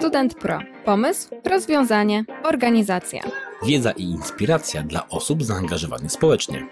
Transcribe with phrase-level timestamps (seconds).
[0.00, 0.58] Student Pro.
[0.84, 3.20] Pomysł, rozwiązanie, organizacja.
[3.66, 6.68] Wiedza i inspiracja dla osób zaangażowanych społecznie.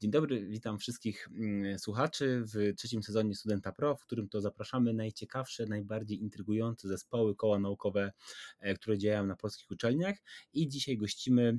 [0.00, 4.94] Dzień dobry, witam wszystkich mm, słuchaczy w trzecim sezonie Studenta Pro, w którym to zapraszamy
[4.94, 8.12] najciekawsze, najbardziej intrygujące zespoły, koła naukowe,
[8.60, 10.16] e, które działają na polskich uczelniach.
[10.52, 11.58] I dzisiaj gościmy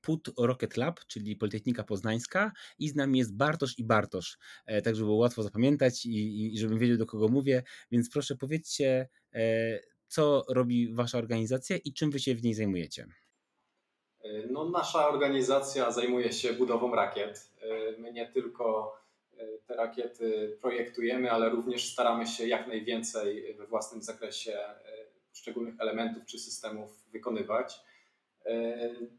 [0.00, 4.94] PUT Rocket Lab, czyli Politechnika Poznańska i z nami jest Bartosz i Bartosz, e, tak
[4.94, 9.08] żeby było łatwo zapamiętać i, i żebym wiedział do kogo mówię, więc proszę powiedzcie,
[10.06, 13.06] co robi wasza organizacja i czym wy się w niej zajmujecie?
[14.50, 17.50] No, nasza organizacja zajmuje się budową rakiet.
[17.98, 18.96] My nie tylko
[19.66, 24.58] te rakiety projektujemy, ale również staramy się jak najwięcej we własnym zakresie
[25.30, 27.80] poszczególnych elementów czy systemów wykonywać.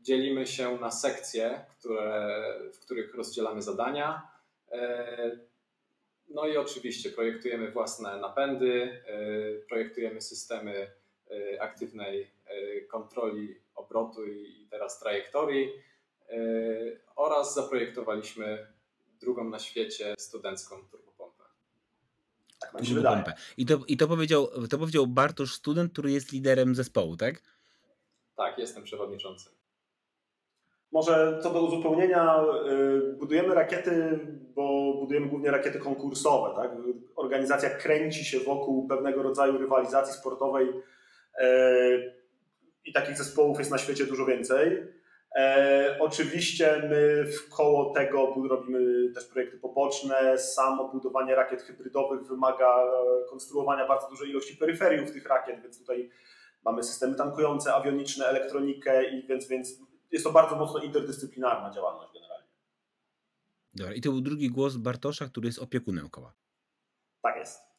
[0.02, 2.34] Dzielimy się na sekcje, które,
[2.74, 4.28] w których rozdzielamy zadania.
[6.30, 9.04] No i oczywiście projektujemy własne napędy,
[9.70, 10.92] projektujemy systemy
[11.60, 12.32] aktywnej
[12.88, 15.70] kontroli obrotu i teraz trajektorii
[17.16, 18.68] oraz zaprojektowaliśmy
[19.22, 21.44] drugą na świecie studencką turbopompę.
[22.60, 23.24] Tak wydaje.
[23.58, 27.42] I to, i to, powiedział, to powiedział Bartosz, student, który jest liderem zespołu, tak?
[28.40, 29.54] Tak, jestem przewodniczącym.
[30.92, 32.44] Może co do uzupełnienia,
[33.18, 34.20] budujemy rakiety,
[34.56, 36.56] bo budujemy głównie rakiety konkursowe.
[36.56, 36.72] Tak?
[37.16, 40.68] Organizacja kręci się wokół pewnego rodzaju rywalizacji sportowej
[42.86, 44.84] i takich zespołów jest na świecie dużo więcej.
[45.36, 50.38] E, oczywiście my w koło tego robimy też projekty poboczne.
[50.38, 52.84] Samo budowanie rakiet hybrydowych wymaga
[53.30, 56.10] konstruowania bardzo dużej ilości peryferiów tych rakiet, więc tutaj
[56.66, 59.80] mamy systemy tankujące, awioniczne, elektronikę i więc, więc
[60.12, 62.48] jest to bardzo mocno interdyscyplinarna działalność generalnie.
[63.74, 66.34] Dobra, i to był drugi głos Bartosza, który jest opiekunem koła.
[67.22, 67.70] Tak jest.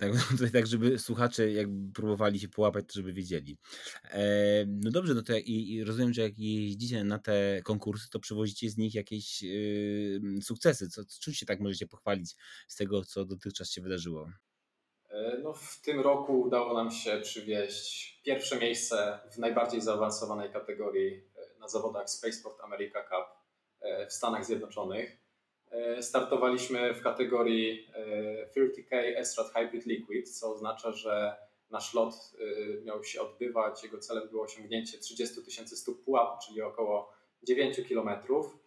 [0.00, 3.58] Tak, tutaj tak, żeby słuchacze jakby próbowali się połapać, żeby wiedzieli.
[4.04, 8.20] E, no dobrze, no to i, i, rozumiem, że jak jeździcie na te konkursy, to
[8.20, 10.88] przywozicie z nich jakieś y, sukcesy.
[10.88, 12.36] Co, czym się tak możecie pochwalić
[12.68, 14.30] z tego, co dotychczas się wydarzyło?
[15.10, 21.14] E, no, w tym roku udało nam się przywieźć pierwsze miejsce w najbardziej zaawansowanej kategorii
[21.36, 23.38] e, na zawodach Spaceport America Cup
[24.08, 25.28] w Stanach Zjednoczonych.
[25.70, 27.88] E, startowaliśmy w kategorii
[28.56, 31.36] 30K e, Esrat Hybrid Liquid, co oznacza, że
[31.70, 33.84] nasz lot e, miał się odbywać.
[33.84, 38.58] Jego celem było osiągnięcie 30 tysięcy stóp pułapu, czyli około 9 kilometrów.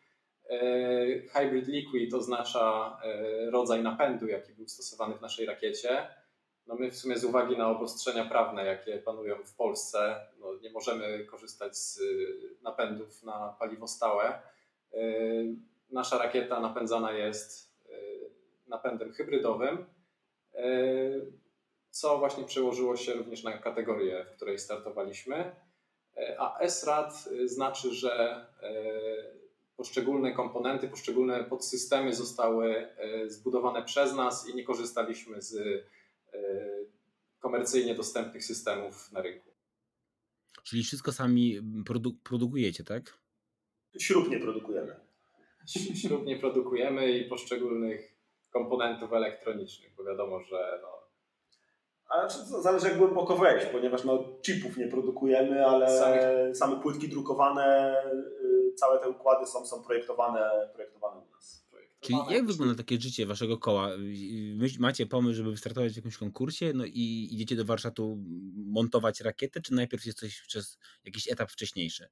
[1.33, 2.97] Hybrid Liquid oznacza
[3.51, 6.07] rodzaj napędu, jaki był stosowany w naszej rakiecie.
[6.67, 10.71] No my w sumie z uwagi na obostrzenia prawne, jakie panują w Polsce, no nie
[10.71, 12.01] możemy korzystać z
[12.61, 14.41] napędów na paliwo stałe
[15.91, 17.93] nasza rakieta napędzana jest e,
[18.67, 19.85] napędem hybrydowym,
[21.89, 25.55] co właśnie przełożyło się również na kategorię, w której startowaliśmy.
[26.37, 28.45] A SRAD znaczy, że
[29.77, 32.87] poszczególne komponenty, poszczególne podsystemy zostały
[33.27, 35.83] zbudowane przez nas i nie korzystaliśmy z
[37.39, 39.51] komercyjnie dostępnych systemów na rynku.
[40.63, 43.17] Czyli wszystko sami produ produkujecie, tak?
[43.99, 45.11] Śrub nie produkujemy
[46.01, 48.15] śrub nie produkujemy i poszczególnych
[48.49, 50.87] komponentów elektronicznych, bo wiadomo, że no,
[52.09, 52.29] ale
[52.61, 57.95] zależy jak głęboko wejść, ponieważ no, chipów nie produkujemy, ale same, same płytki drukowane,
[58.71, 61.67] y, całe te układy są, są projektowane, projektowane u nas.
[62.01, 63.89] Czyli jak wygląda takie życie waszego koła?
[64.79, 68.17] Macie pomysł, żeby wystartować w jakimś konkursie no i idziecie do warsztatu
[68.55, 72.07] montować rakietę, czy najpierw jest coś przez jakiś etap wcześniejszy?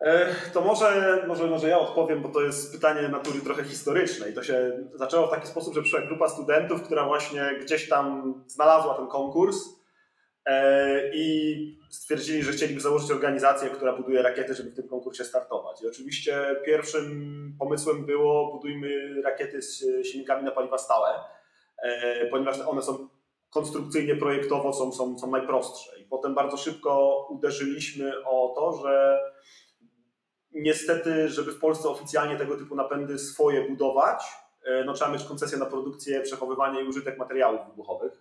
[0.00, 4.34] E, to może, może, może ja odpowiem, bo to jest pytanie natury trochę historycznej.
[4.34, 8.94] To się zaczęło w taki sposób, że przyszła grupa studentów, która właśnie gdzieś tam znalazła
[8.94, 9.75] ten konkurs
[11.12, 15.82] i stwierdzili, że chcieliby założyć organizację, która buduje rakiety, żeby w tym konkursie startować.
[15.82, 21.08] I oczywiście pierwszym pomysłem było budujmy rakiety z silnikami na paliwa stałe,
[21.82, 23.08] e, ponieważ one są
[23.50, 26.00] konstrukcyjnie, projektowo są, są, są najprostsze.
[26.00, 29.20] I potem bardzo szybko uderzyliśmy o to, że
[30.56, 34.24] Niestety, żeby w Polsce oficjalnie tego typu napędy swoje budować,
[34.64, 38.12] e, no, trzeba mieć koncesję na produkcję, przechowywanie i użytek materiałów wybuchowych,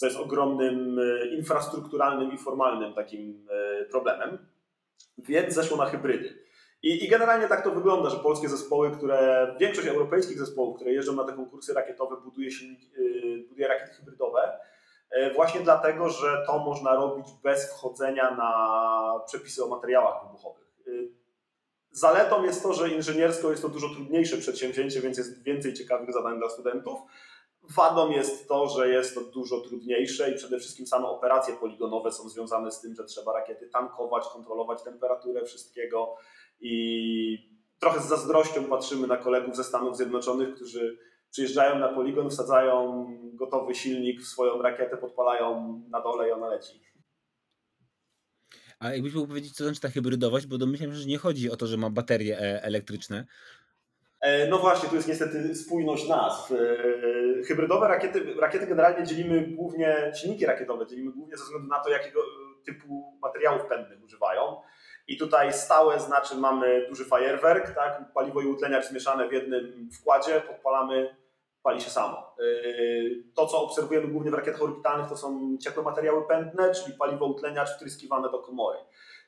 [0.00, 4.38] co jest ogromnym e, infrastrukturalnym i formalnym takim e, problemem.
[5.18, 6.44] Więc zeszło na hybrydy.
[6.82, 11.12] I, I, generalnie tak to wygląda, że polskie zespoły, które, większość europejskich zespołów, które jeżdżą
[11.12, 12.80] na te konkursy rakietowe, buduje, silnik,
[13.48, 14.58] buduje rakiety hybrydowe,
[15.34, 18.52] właśnie dlatego, że to można robić bez wchodzenia na
[19.26, 20.66] przepisy o materiałach wybuchowych.
[21.90, 26.38] Zaletą jest to, że inżyniersko jest to dużo trudniejsze przedsięwzięcie, więc jest więcej ciekawych zadań
[26.38, 27.00] dla studentów,
[27.76, 32.28] Wadą jest to, że jest to dużo trudniejsze i przede wszystkim same operacje poligonowe są
[32.28, 36.16] związane z tym, że trzeba rakiety tankować, kontrolować temperaturę wszystkiego
[36.60, 40.98] i trochę z zazdrością patrzymy na kolegów ze Stanów Zjednoczonych, którzy
[41.30, 46.80] przyjeżdżają na poligon, wsadzają gotowy silnik w swoją rakietę, podpalają na dole i ona leci.
[48.78, 51.56] A jakbyś mógł powiedzieć, co znaczy ta hybrydowość, bo domyślam się, że nie chodzi o
[51.56, 53.26] to, że ma baterie e, elektryczne.
[54.20, 56.52] E, no właśnie, tu jest niestety spójność nazw.
[56.52, 56.56] E,
[57.42, 62.20] hybrydowe rakiety, rakiety generalnie dzielimy głównie, silniki rakietowe dzielimy głównie ze względu na to, jakiego
[62.64, 64.56] typu materiałów pędnych używają.
[65.08, 68.12] I tutaj stałe znaczy mamy duży fajerwerk, tak?
[68.14, 71.16] paliwo i utleniacz zmieszane w jednym wkładzie, podpalamy,
[71.62, 72.36] pali się samo.
[73.34, 77.76] To, co obserwujemy głównie w rakietach orbitalnych, to są ciepłe materiały pędne, czyli paliwo utleniacz
[77.76, 78.78] wtryskiwane do komory.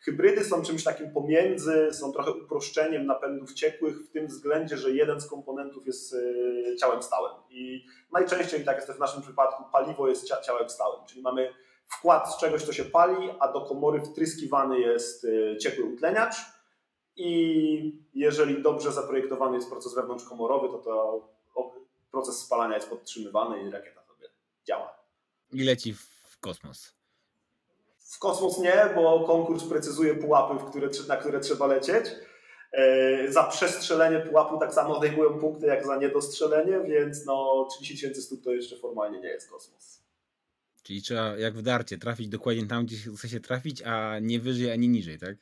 [0.05, 5.21] Hybrydy są czymś takim pomiędzy, są trochę uproszczeniem napędów ciekłych w tym względzie, że jeden
[5.21, 7.33] z komponentów jest yy, ciałem stałym.
[7.51, 11.55] I najczęściej, tak jest w naszym przypadku, paliwo jest ciałem stałym, czyli mamy
[11.87, 16.37] wkład z czegoś, co się pali, a do komory wtryskiwany jest y, ciepły utleniacz
[17.17, 21.75] i jeżeli dobrze zaprojektowany jest proces wewnątrzkomorowy, to, to
[22.11, 24.29] proces spalania jest podtrzymywany i rakieta sobie
[24.65, 24.95] działa.
[25.53, 27.02] I leci w kosmos.
[28.13, 32.07] W kosmos nie, bo konkurs precyzuje pułapy, które, na które trzeba lecieć.
[32.73, 38.23] E, za przestrzelenie pułapu tak samo odejmują punkty jak za niedostrzelenie, więc no 30 tysięcy
[38.23, 40.03] stóp to jeszcze formalnie nie jest kosmos.
[40.83, 44.73] Czyli trzeba jak w darcie trafić dokładnie tam, gdzie chce się trafić, a nie wyżej
[44.73, 45.37] ani niżej, tak?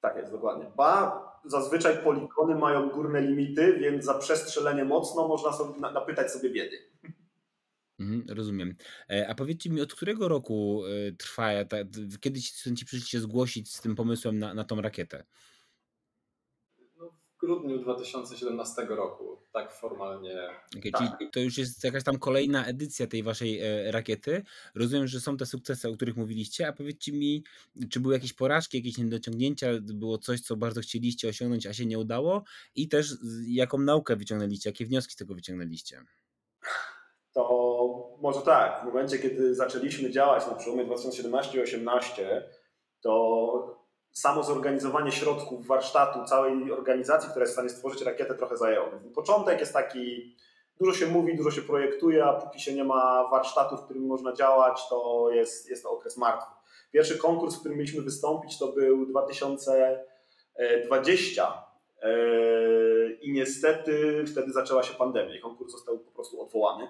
[0.00, 0.66] Tak jest, dokładnie.
[0.76, 6.78] Ba, zazwyczaj poligony mają górne limity, więc za przestrzelenie mocno można sobie napytać sobie biedy.
[8.00, 8.74] Mhm, rozumiem.
[9.10, 11.76] E, a powiedzcie mi, od którego roku e, trwa, ta,
[12.20, 15.24] kiedy ci studenci przyszli się zgłosić z tym pomysłem na, na tą rakietę?
[17.40, 20.34] grudniu 2017 roku, tak formalnie.
[20.92, 20.98] Tak.
[20.98, 24.42] Czyli to już jest jakaś tam kolejna edycja tej waszej e, rakiety.
[24.74, 27.44] Rozumiem, że są te sukcesy, o których mówiliście, a powiedzcie mi,
[27.90, 31.98] czy były jakieś porażki, jakieś niedociągnięcia, było coś, co bardzo chcieliście osiągnąć, a się nie
[31.98, 33.14] udało i też
[33.46, 36.04] jaką naukę wyciągnęliście, jakie wnioski z tego wyciągnęliście?
[38.20, 42.48] Może tak, w momencie, kiedy zaczęliśmy działać na przełomie 2017 i 2018,
[43.00, 43.78] to
[44.12, 48.86] samo zorganizowanie środków warsztatu, całej organizacji, która jest w stanie stworzyć rakietę, trochę zajęło.
[49.14, 50.36] Początek jest taki,
[50.80, 54.32] dużo się mówi, dużo się projektuje, a póki się nie ma warsztatu, w którym można
[54.32, 56.50] działać, to jest, jest to okres martwy.
[56.92, 61.64] Pierwszy konkurs, w którym mieliśmy wystąpić, to był 2020
[62.02, 65.40] e, i niestety wtedy zaczęła się pandemia.
[65.42, 66.88] Konkurs został po prostu odwołany.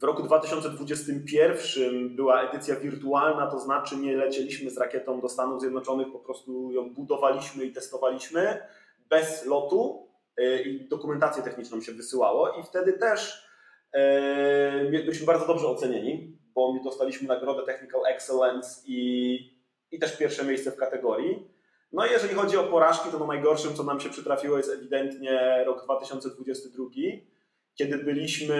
[0.00, 6.12] W roku 2021 była edycja wirtualna, to znaczy nie lecieliśmy z rakietą do Stanów Zjednoczonych,
[6.12, 8.58] po prostu ją budowaliśmy i testowaliśmy
[9.08, 13.48] bez lotu e, i dokumentację techniczną się wysyłało i wtedy też
[13.92, 19.38] e, byliśmy bardzo dobrze ocenieni, bo my dostaliśmy nagrodę Technical Excellence i,
[19.90, 21.50] i też pierwsze miejsce w kategorii.
[21.92, 25.64] No i jeżeli chodzi o porażki, to no najgorszym, co nam się przytrafiło jest ewidentnie
[25.66, 26.84] rok 2022,
[27.76, 28.54] kiedy byliśmy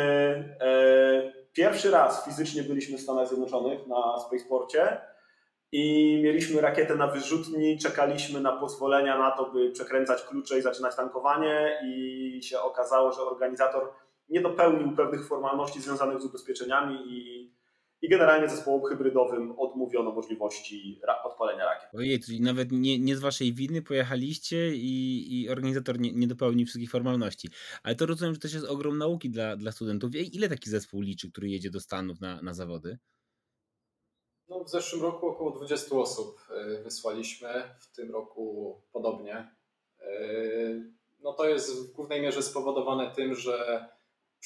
[0.61, 5.01] e, pierwszy raz fizycznie byliśmy w Stanach Zjednoczonych na Spaceporcie
[5.73, 10.97] i mieliśmy rakietę na wyrzutni, czekaliśmy na pozwolenia na to, by przekręcać klucze i zaczynać
[10.97, 13.93] tankowanie i się okazało, że organizator
[14.29, 17.46] nie dopełnił pewnych formalności związanych z ubezpieczeniami i
[18.03, 21.89] i generalnie zespołom hybrydowym odmówiono możliwości odpalenia rakiet.
[21.95, 26.67] Ojej, czyli nawet nie, nie z waszej winy pojechaliście i, i organizator nie, nie dopełnił
[26.67, 27.49] wszystkich formalności.
[27.83, 30.11] Ale to rozumiem, że też jest ogrom nauki dla, dla studentów.
[30.33, 32.99] Ile taki zespół liczy, który jedzie do Stanów na, na zawody?
[34.49, 37.49] No, w zeszłym roku około 20 osób y, wysłaliśmy,
[37.79, 39.55] w tym roku podobnie.
[40.01, 43.87] Y, no to jest w głównej mierze spowodowane tym, że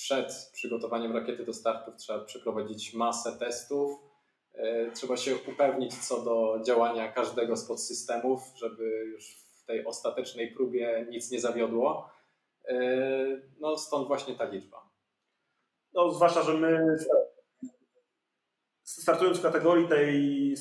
[0.01, 4.01] przed przygotowaniem rakiety do startów trzeba przeprowadzić masę testów.
[4.55, 10.55] E, trzeba się upewnić co do działania każdego z podsystemów, żeby już w tej ostatecznej
[10.55, 12.11] próbie nic nie zawiodło.
[12.69, 12.77] E,
[13.61, 14.91] no stąd właśnie ta liczba.
[15.93, 16.97] No, zwłaszcza, że my
[18.83, 20.55] startując w kategorii tej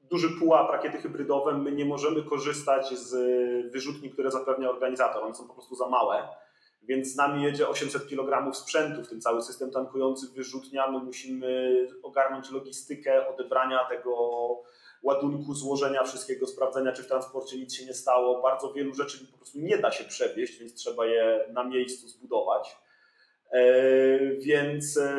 [0.00, 3.12] duży pułap rakiety hybrydowe, my nie możemy korzystać z
[3.72, 5.24] wyrzutni, które zapewnia organizator.
[5.24, 6.28] One są po prostu za małe
[6.82, 10.90] więc z nami jedzie 800 kg sprzętu, w tym cały system tankujący wyrzutnia.
[10.90, 14.12] My musimy ogarnąć logistykę odebrania tego
[15.02, 18.42] ładunku, złożenia wszystkiego, sprawdzenia, czy w transporcie nic się nie stało.
[18.42, 22.76] Bardzo wielu rzeczy po prostu nie da się przewieźć, więc trzeba je na miejscu zbudować.
[23.52, 23.62] E,
[24.36, 25.14] więc e,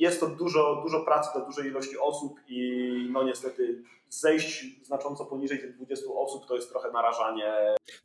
[0.00, 5.58] jest to dużo, dużo pracy dla dużej ilości osób i no niestety zejść znacząco poniżej
[5.58, 7.52] tych 20 osób to jest trochę narażanie.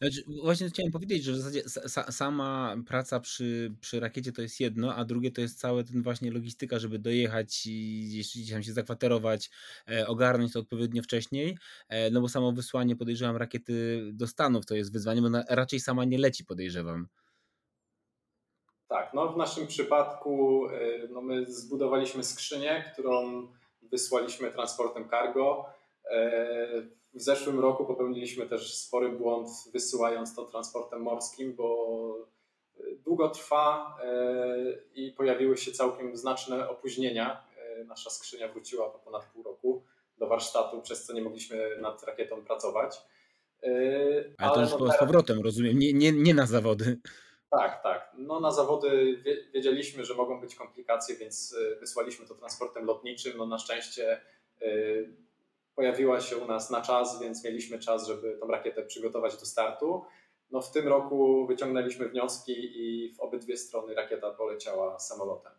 [0.02, 1.64] Znaczy, właśnie chciałem powiedzieć, że w zasadzie
[2.12, 6.32] sama praca przy, przy rakiecie to jest jedno, a drugie to jest całe ten właśnie
[6.32, 9.50] logistyka, żeby dojechać i gdzieś tam się zakwaterować,
[9.90, 11.58] e, ogarnąć to odpowiednio wcześniej,
[11.90, 15.80] e, no bo samo wysłanie podejrzewam rakiety do Stanów to jest wyzwanie, bo ona raczej
[15.80, 17.08] sama nie leci podejrzewam.
[18.94, 23.48] Tak, no w naszym przypadku e, no my zbudowaliśmy skrzynię, którą
[23.82, 25.66] wysłaliśmy transportem cargo.
[26.06, 26.28] E,
[27.14, 32.18] w zeszłym roku popełniliśmy też spory błąd wysyłając to transportem morskim, bo
[33.06, 34.56] długo trwa e,
[34.96, 37.44] i pojawiły się całkiem znaczne opóźnienia.
[37.86, 39.84] Nasza skrzynia wróciła po ponad pół roku
[40.18, 43.02] do warsztatu, przez co nie mogliśmy nad rakietą pracować.
[43.64, 44.96] Ale, Ale to już no teraz...
[44.96, 46.98] z powrotem, rozumiem, nie, nie, nie na zawody.
[47.58, 48.12] Tak, tak.
[48.18, 49.18] No na zawody
[49.54, 53.38] wiedzieliśmy, że mogą być komplikacje, więc y, wysłaliśmy to transportem lotniczym.
[53.38, 54.22] No na szczęście
[54.62, 55.16] y,
[55.76, 60.06] pojawiła się u nas na czas, więc mieliśmy czas, żeby tą rakietę przygotować do startu.
[60.52, 65.52] No w tym roku wyciągnęliśmy wnioski i w obydwie strony rakieta poleciała samolotem.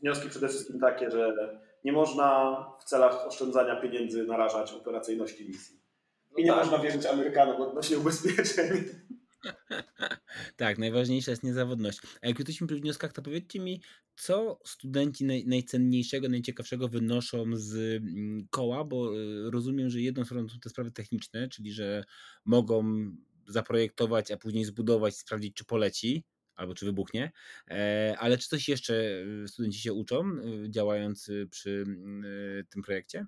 [0.00, 1.34] Wnioski przede wszystkim takie, że
[1.84, 5.80] nie można w celach oszczędzania pieniędzy narażać operacyjności misji.
[6.36, 6.64] I nie no tak.
[6.64, 8.84] można wierzyć Amerykanom odnośnie ubezpieczeń.
[10.56, 11.98] tak, najważniejsza jest niezawodność.
[12.22, 13.80] A jak jesteśmy przy wnioskach, to powiedzcie mi,
[14.16, 20.48] co studenci naj, najcenniejszego, najciekawszego wynoszą z mm, koła, bo y, rozumiem, że jedną stroną
[20.48, 22.04] są te sprawy techniczne, czyli że
[22.44, 22.84] mogą
[23.46, 26.24] zaprojektować, a później zbudować, sprawdzić, czy poleci,
[26.54, 27.32] albo czy wybuchnie,
[27.70, 28.94] e, ale czy coś jeszcze
[29.44, 30.24] y, studenci się uczą,
[30.64, 32.24] y, działając przy mm,
[32.70, 33.26] tym projekcie?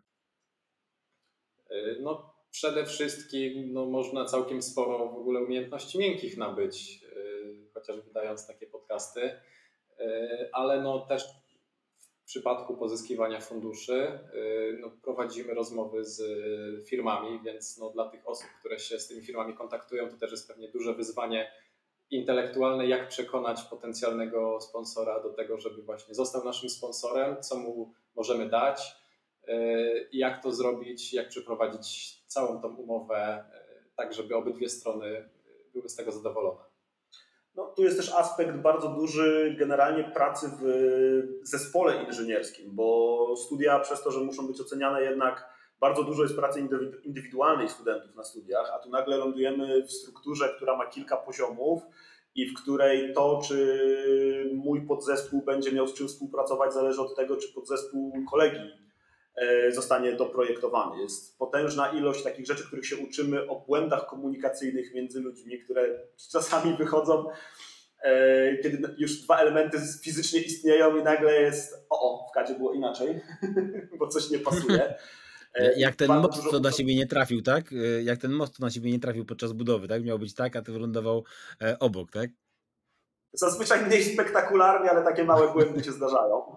[2.00, 8.46] No, przede wszystkim no, można całkiem sporo w ogóle umiejętności miękkich nabyć, yy, chociażby dając
[8.46, 11.24] takie podcasty, yy, ale no też
[11.96, 16.22] w przypadku pozyskiwania funduszy yy, no, prowadzimy rozmowy z
[16.88, 20.48] firmami, więc no, dla tych osób, które się z tymi firmami kontaktują, to też jest
[20.48, 21.52] pewnie duże wyzwanie
[22.10, 28.48] intelektualne, jak przekonać potencjalnego sponsora do tego, żeby właśnie został naszym sponsorem, co mu możemy
[28.48, 28.96] dać,
[30.12, 33.44] jak to zrobić, jak przeprowadzić całą tą umowę, e,
[33.96, 35.28] tak żeby obydwie strony
[35.72, 36.60] były z tego zadowolone.
[37.54, 40.66] No, tu jest też aspekt bardzo duży generalnie pracy w
[41.42, 46.68] zespole inżynierskim, bo studia przez to, że muszą być oceniane jednak bardzo dużo jest pracy
[47.04, 51.82] indywidualnej studentów na studiach, a tu nagle lądujemy w strukturze, która ma kilka poziomów
[52.34, 57.36] i w której to, czy mój podzespół będzie miał z czym współpracować, zależy od tego,
[57.36, 58.85] czy podzespół kolegi
[59.70, 61.02] zostanie doprojektowany.
[61.02, 65.98] Jest potężna ilość takich rzeczy, których się uczymy o błędach komunikacyjnych między ludźmi, które
[66.32, 67.26] czasami wychodzą,
[68.02, 72.72] e, kiedy już dwa elementy fizycznie istnieją i nagle jest o, o w kadzie było
[72.72, 73.20] inaczej,
[73.98, 74.94] bo coś nie pasuje.
[75.54, 77.64] E, Jak ten most, co na siebie nie trafił, tak?
[78.02, 80.04] Jak ten most, co na siebie nie trafił podczas budowy, tak?
[80.04, 81.24] Miał być tak, a ty wylądował
[81.80, 82.30] obok, tak?
[83.32, 86.56] Zazwyczaj mniej spektakularnie, ale takie małe błędy się zdarzają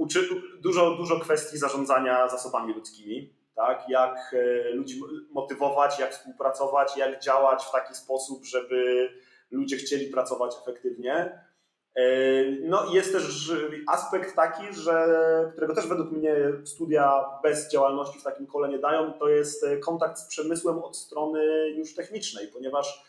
[0.00, 0.28] uczy,
[0.60, 3.84] dużo, dużo kwestii zarządzania zasobami ludzkimi, tak?
[3.88, 9.08] jak e, ludzi motywować, jak współpracować, jak działać w taki sposób, żeby
[9.50, 11.40] ludzie chcieli pracować efektywnie.
[11.94, 12.02] E,
[12.62, 13.52] no i jest też
[13.88, 15.06] aspekt taki, że,
[15.52, 20.18] którego też według mnie studia bez działalności w takim kole nie dają, to jest kontakt
[20.18, 23.04] z przemysłem od strony już technicznej, ponieważ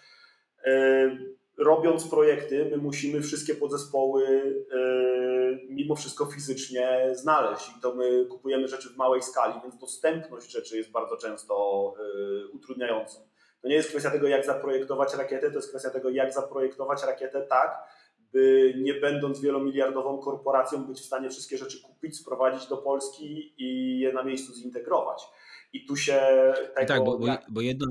[0.65, 1.17] e,
[1.61, 4.23] robiąc projekty, my musimy wszystkie podzespoły
[4.71, 10.51] yy, mimo wszystko fizycznie znaleźć i to my kupujemy rzeczy w małej skali, więc dostępność
[10.51, 13.19] rzeczy jest bardzo często yy, utrudniającą.
[13.61, 17.41] To nie jest kwestia tego, jak zaprojektować rakietę, to jest kwestia tego, jak zaprojektować rakietę
[17.49, 17.77] tak,
[18.33, 23.99] by nie będąc wielomiliardową korporacją być w stanie wszystkie rzeczy kupić, sprowadzić do Polski i
[23.99, 25.23] je na miejscu zintegrować.
[25.73, 26.21] I tu się
[26.75, 26.87] tego...
[26.87, 27.87] Tak, bo, bo, bo jedną,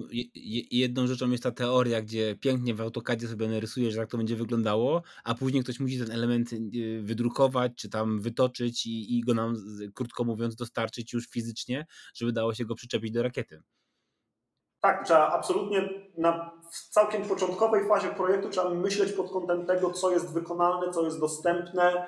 [0.70, 5.02] jedną rzeczą jest ta teoria, gdzie pięknie w AutoCADzie sobie narysujesz, jak to będzie wyglądało,
[5.24, 9.56] a później ktoś musi ten element y, wydrukować, czy tam wytoczyć i, i go nam,
[9.94, 13.62] krótko mówiąc, dostarczyć już fizycznie, żeby dało się go przyczepić do rakiety.
[14.80, 16.60] Tak, trzeba absolutnie na
[16.90, 22.06] całkiem początkowej fazie projektu trzeba myśleć pod kątem tego, co jest wykonalne, co jest dostępne.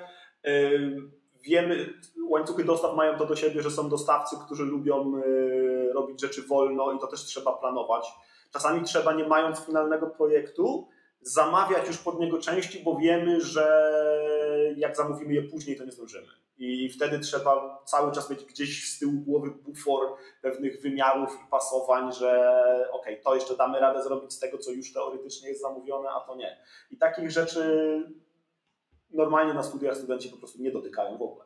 [1.43, 1.93] Wiemy,
[2.29, 6.91] łańcuchy dostaw mają to do siebie, że są dostawcy, którzy lubią y, robić rzeczy wolno
[6.91, 8.11] i to też trzeba planować.
[8.51, 10.87] Czasami trzeba, nie mając finalnego projektu,
[11.21, 13.93] zamawiać już pod niego części, bo wiemy, że
[14.77, 16.27] jak zamówimy je później, to nie zdążymy.
[16.57, 22.13] I wtedy trzeba cały czas mieć gdzieś z tyłu głowy bufor pewnych wymiarów i pasowań,
[22.13, 22.53] że
[22.91, 26.35] ok, to jeszcze damy radę zrobić z tego, co już teoretycznie jest zamówione, a to
[26.35, 26.57] nie.
[26.91, 27.63] I takich rzeczy
[29.13, 31.45] normalnie na studiach studenci po prostu nie dotykają w ogóle.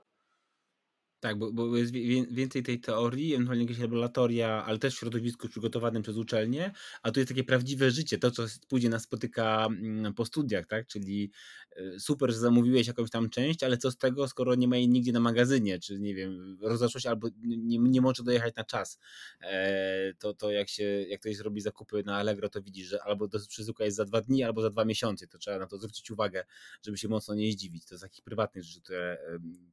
[1.20, 1.92] Tak, bo, bo jest
[2.32, 6.72] więcej tej teorii, ewentualnie jakieś laboratoria, ale też w środowisku przygotowanym przez uczelnię,
[7.02, 10.88] a tu jest takie prawdziwe życie, to co później nas spotyka mm, po studiach, tak?
[10.88, 11.32] Czyli
[11.76, 14.90] e, super, że zamówiłeś jakąś tam część, ale co z tego, skoro nie ma jej
[14.90, 19.00] nigdzie na magazynie, czy nie wiem, rozeszło się albo nie, nie może dojechać na czas.
[19.42, 23.28] E, to, to jak się, jak ktoś zrobi zakupy na Allegro, to widzisz, że albo
[23.28, 26.12] do przesyłka jest za dwa dni, albo za dwa miesiące, to trzeba na to zwrócić
[26.12, 26.46] uwagę,
[26.86, 27.86] żeby się mocno nie zdziwić.
[27.86, 29.18] To jest takich prywatnych rzeczy, które,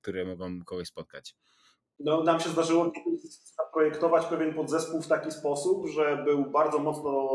[0.01, 1.35] które mogą kogoś spotkać.
[2.01, 2.93] No, nam się zdarzyło
[3.57, 7.31] zaprojektować pewien podzespół w taki sposób, że był bardzo mocno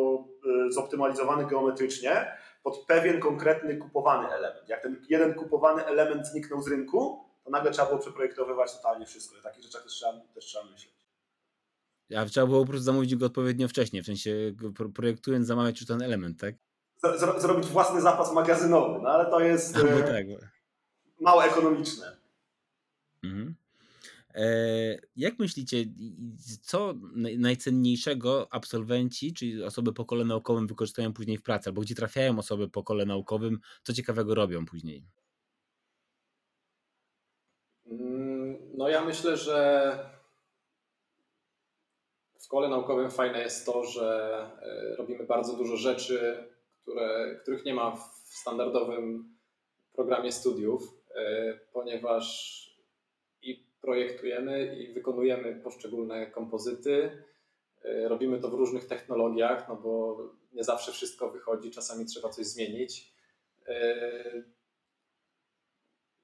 [0.68, 2.32] y, zoptymalizowany geometrycznie
[2.64, 4.70] pod pewien konkretny kupowany element.
[4.70, 9.40] Jak ten jeden kupowany element zniknął z rynku, to nagle trzeba było przeprojektowywać totalnie wszystko.
[9.40, 11.00] O takich rzeczach też trzeba, też trzeba myśleć.
[12.18, 14.32] A trzeba było po prostu zamówić go odpowiednio wcześniej, w sensie
[14.96, 16.56] projektując zamawiać już ten element, tak?
[17.38, 20.26] zrobić własny zapas magazynowy, no ale to jest no, tak.
[21.22, 22.18] mało ekonomiczne.
[23.24, 23.56] Mhm.
[24.36, 25.86] E, jak myślicie,
[26.62, 26.94] co
[27.38, 32.70] najcenniejszego absolwenci, czyli osoby po kole naukowym wykorzystają później w pracy, albo gdzie trafiają osoby
[32.70, 35.04] po kole naukowym, co ciekawego robią później?
[37.92, 39.98] Mm, no ja myślę, że
[42.40, 46.48] w kole naukowym fajne jest to, że e, robimy bardzo dużo rzeczy,
[46.82, 49.36] które, których nie ma w standardowym
[49.94, 50.84] programie studiów,
[51.16, 52.60] e, ponieważ
[53.82, 57.24] projektujemy i wykonujemy poszczególne kompozyty.
[57.84, 60.18] E, robimy to w różnych technologiach, no bo
[60.54, 63.14] nie zawsze wszystko wychodzi, czasami trzeba coś zmienić.
[63.68, 64.44] E,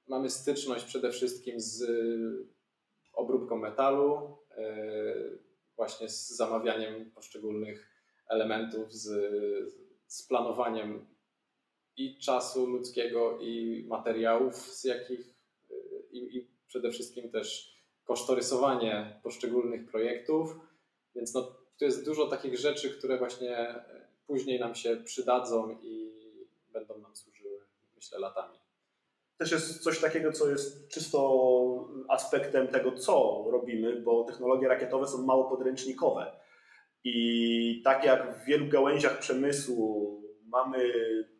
[0.08, 1.84] mamy styczność przede wszystkim z
[3.14, 4.76] obróbką metalu, e,
[5.76, 7.90] właśnie z zamawianiem poszczególnych
[8.30, 9.08] elementów, z,
[10.08, 11.08] z planowaniem
[11.98, 15.36] i czasu ludzkiego, i materiałów, z jakich
[16.12, 20.56] i, i przede wszystkim też kosztorysowanie poszczególnych projektów,
[21.16, 21.42] więc no,
[21.80, 26.12] tu jest dużo takich rzeczy, które właśnie e, później nam się przydadzą i
[26.74, 27.60] będą nam służyły,
[27.96, 28.60] myślę, latami.
[29.38, 35.26] Też jest coś takiego, co jest czysto aspektem tego, co robimy, bo technologie rakietowe są
[35.26, 36.40] mało podręcznikowe.
[37.04, 40.94] I tak jak w wielu gałęziach przemysłu mamy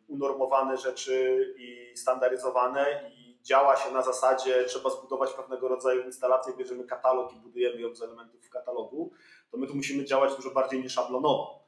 [0.08, 6.84] unormowane rzeczy i standaryzowane i działa się na zasadzie, trzeba zbudować pewnego rodzaju instalację, bierzemy
[6.84, 9.12] katalog i budujemy ją z elementów w katalogu,
[9.50, 11.62] to my tu musimy działać dużo bardziej nieszablonowo.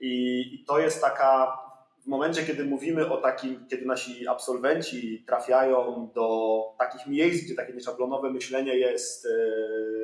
[0.00, 1.58] I, I to jest taka,
[1.98, 7.72] w momencie, kiedy mówimy o takim, kiedy nasi absolwenci trafiają do takich miejsc, gdzie takie
[7.72, 9.28] nieszablonowe myślenie jest e,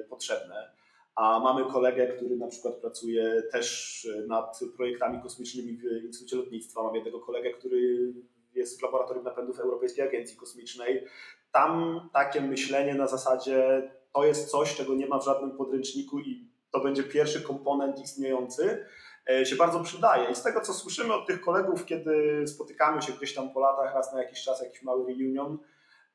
[0.02, 0.72] potrzebne,
[1.14, 6.96] a mamy kolegę, który na przykład pracuje też nad projektami kosmicznymi w Instytucie Lotnictwa, mamy
[6.96, 8.12] jednego kolegę, który
[8.54, 11.06] jest w Laboratorium Napędów Europejskiej Agencji Kosmicznej.
[11.52, 16.52] Tam takie myślenie na zasadzie to jest coś, czego nie ma w żadnym podręczniku i
[16.70, 18.86] to będzie pierwszy komponent istniejący,
[19.30, 20.30] e, się bardzo przydaje.
[20.30, 23.94] I z tego, co słyszymy od tych kolegów, kiedy spotykamy się gdzieś tam po latach,
[23.94, 25.58] raz na jakiś czas, jakiś mały reunion,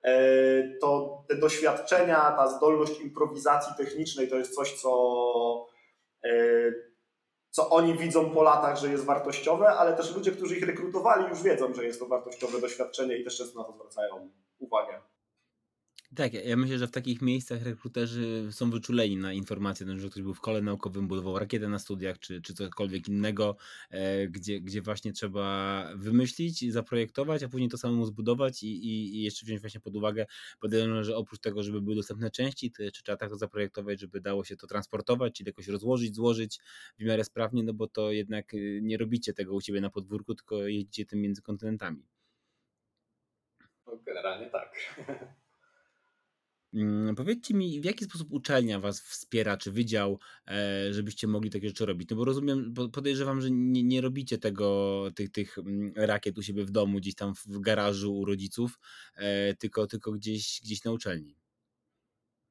[0.04, 0.14] e,
[0.82, 5.68] to te doświadczenia, ta zdolność improwizacji technicznej to jest coś, co
[6.24, 6.30] e,
[7.58, 11.44] co oni widzą po latach, że jest wartościowe, ale też ludzie, którzy ich rekrutowali, już
[11.44, 15.02] wiedzą, że jest to wartościowe doświadczenie i też często na to zwracają uwagę.
[16.16, 20.34] Tak, ja myślę, że w takich miejscach rekruterzy są wyczuleni na informacje, że ktoś był
[20.34, 23.58] w kole naukowym, budował rakietę na studiach, czy, czy cokolwiek innego,
[23.90, 29.24] e, gdzie, gdzie właśnie trzeba wymyślić, zaprojektować, a później to samemu zbudować i, i, i
[29.24, 30.26] jeszcze wziąć właśnie pod uwagę,
[30.60, 34.22] podejrzewam, że oprócz tego, żeby były dostępne części, to jeszcze trzeba tak to zaprojektować, żeby
[34.22, 36.60] dało się to transportować, czyli jakoś rozłożyć, złożyć
[37.00, 40.36] w miarę sprawnie, no bo to jednak y, nie robicie tego u siebie na podwórku,
[40.36, 42.04] tylko jeździcie tym między kontynentami.
[43.88, 44.74] No, generalnie tak.
[46.74, 51.68] Mm, powiedzcie mi, w jaki sposób uczelnia Was wspiera, czy wydział, e, żebyście mogli takie
[51.68, 52.10] rzeczy robić?
[52.10, 56.64] No bo rozumiem, podejrzewam, że nie, nie robicie tego, tych, tych mm, rakiet u siebie
[56.66, 58.80] w domu, gdzieś tam w garażu u rodziców,
[59.16, 61.36] e, tylko, tylko gdzieś, gdzieś na uczelni.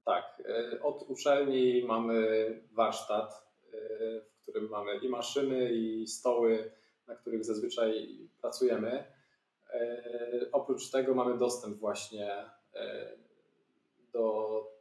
[0.05, 2.27] Tak, e, od uczelni mamy
[2.73, 3.47] warsztat,
[4.39, 6.71] w którym mamy i maszyny, i stoły,
[7.07, 9.05] na których zazwyczaj pracujemy.
[10.53, 12.51] Oprócz tego mamy dostęp właśnie
[14.17, 14.77] do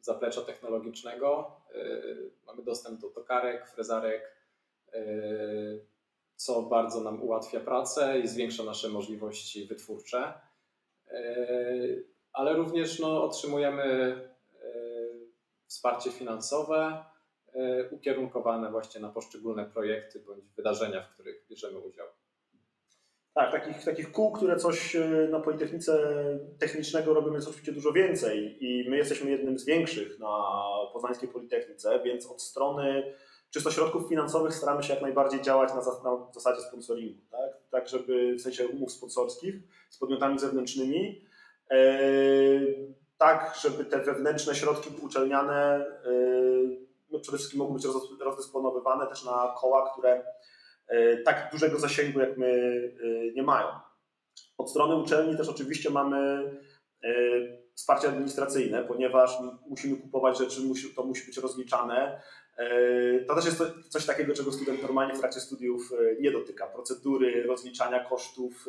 [0.00, 1.60] zaplecza technologicznego.
[1.74, 4.36] Y, mamy dostęp do tokarek, frezarek,
[4.94, 5.86] y,
[6.36, 10.32] co bardzo nam ułatwia pracę i zwiększa nasze możliwości wytwórcze.
[11.12, 14.28] Y, ale również no, otrzymujemy
[15.66, 17.04] wsparcie finansowe
[17.90, 22.06] ukierunkowane właśnie na poszczególne projekty bądź wydarzenia, w których bierzemy udział.
[23.38, 25.98] Tak, takich, takich kół, które coś e, na Politechnice
[26.58, 30.42] Technicznego robimy jest oczywiście dużo więcej i my jesteśmy jednym z większych na
[30.92, 33.14] Poznańskiej Politechnice, więc od strony
[33.50, 37.50] czysto środków finansowych staramy się jak najbardziej działać na, na zasadzie sponsoringu, tak?
[37.70, 39.54] tak żeby w sensie umów sponsorskich
[39.90, 41.24] z podmiotami zewnętrznymi,
[41.70, 41.78] e,
[43.18, 46.10] tak żeby te wewnętrzne środki uczelniane e,
[47.10, 47.86] no przede wszystkim mogły być
[48.20, 50.24] rozdysponowywane też na koła, które
[51.24, 52.48] tak dużego zasięgu jak my
[53.02, 53.66] e, nie mają.
[54.58, 56.18] Od strony uczelni też oczywiście mamy
[57.04, 57.08] e,
[57.74, 60.60] wsparcie administracyjne, ponieważ musimy kupować rzeczy,
[60.96, 62.20] to musi być rozliczane.
[63.28, 66.66] To też jest coś takiego, czego student normalnie w trakcie studiów nie dotyka.
[66.66, 68.66] Procedury rozliczania kosztów,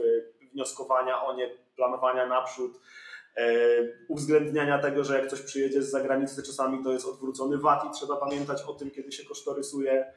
[0.53, 2.79] wnioskowania o nie, planowania naprzód,
[4.07, 8.15] uwzględniania tego, że jak coś przyjedzie z zagranicy, czasami to jest odwrócony VAT i trzeba
[8.15, 10.11] pamiętać o tym, kiedy się kosztorysuje E,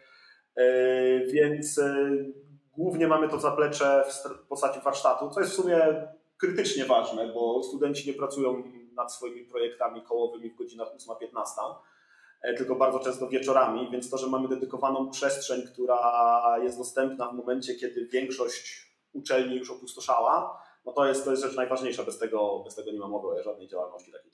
[1.26, 2.06] więc e,
[2.76, 4.04] głównie mamy to zaplecze
[4.44, 8.62] w postaci warsztatu, co jest w sumie krytycznie ważne, bo studenci nie pracują
[8.94, 11.74] nad swoimi projektami kołowymi w godzinach 8-15,
[12.42, 17.34] e, tylko bardzo często wieczorami, więc to, że mamy dedykowaną przestrzeń, która jest dostępna w
[17.34, 22.04] momencie, kiedy większość uczelni już opustoszała, no to jest, to jest rzecz najważniejsza.
[22.04, 24.32] Bez tego, bez tego nie ma mowy o żadnej działalności takiej.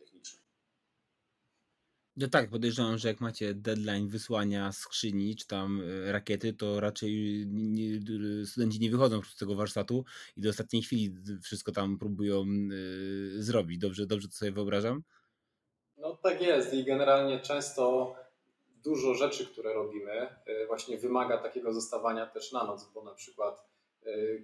[2.21, 7.45] No tak, podejrzewam, że jak macie deadline wysłania skrzyni czy tam e, rakiety, to raczej
[7.47, 8.01] nie,
[8.47, 10.05] studenci nie wychodzą z tego warsztatu
[10.37, 13.79] i do ostatniej chwili wszystko tam próbują y, zrobić.
[13.79, 15.03] Dobrze, dobrze to sobie wyobrażam?
[15.97, 18.15] No tak jest i generalnie często
[18.85, 23.69] dużo rzeczy, które robimy, y, właśnie wymaga takiego zostawania też na noc, bo na przykład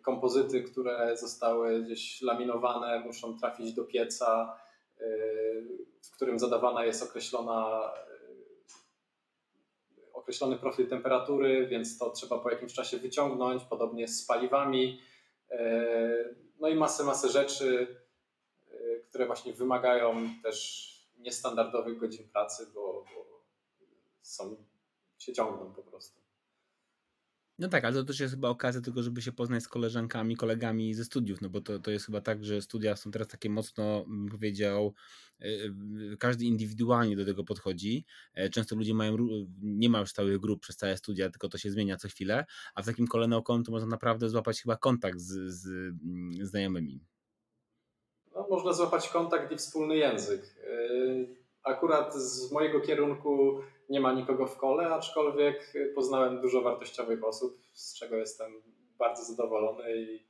[0.02, 4.56] kompozyty, które zostały gdzieś laminowane, muszą trafić do pieca
[6.02, 8.18] w którym zadawana jest określona, e,
[10.12, 15.00] określony profil temperatury, więc to trzeba po jakimś czasie wyciągnąć, podobnie z paliwami.
[15.50, 17.96] E, no i masę, masę rzeczy,
[18.70, 23.44] e, które właśnie wymagają też niestandardowych godzin pracy, bo, bo
[24.22, 24.57] są,
[25.18, 26.23] się ciągną po prostu.
[27.58, 30.94] No tak, ale to też jest chyba okazja tylko, żeby się poznać z koleżankami, kolegami
[30.94, 34.04] ze studiów, no bo to, to jest chyba tak, że studia są teraz takie mocno,
[34.08, 34.94] bym powiedział,
[35.40, 35.46] e,
[36.18, 38.04] każdy indywidualnie do tego podchodzi.
[38.34, 39.16] E, często ludzie mają,
[39.62, 42.82] nie ma już stałych grup przez całe studia, tylko to się zmienia co chwilę, a
[42.82, 45.66] w takim kole naukowym to można naprawdę złapać chyba kontakt z, z
[46.04, 47.00] mm, znajomymi.
[48.34, 50.42] No, można złapać kontakt i wspólny język.
[50.42, 53.60] E, akurat z mojego kierunku
[53.90, 58.53] nie ma nikogo w kole, aczkolwiek poznałem dużo wartościowych osób, z czego jestem
[58.99, 60.27] bardzo zadowolony i,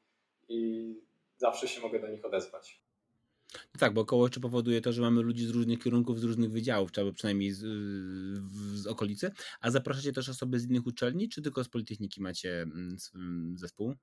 [0.49, 1.01] i
[1.37, 2.85] zawsze się mogę do nich odezwać.
[3.55, 6.51] No tak, bo koło jeszcze powoduje to, że mamy ludzi z różnych kierunków, z różnych
[6.51, 7.61] wydziałów, czy przynajmniej z,
[8.75, 9.31] z okolicy.
[9.61, 13.95] A zapraszacie też osoby z innych uczelni, czy tylko z Politechniki macie mm, mm, zespół?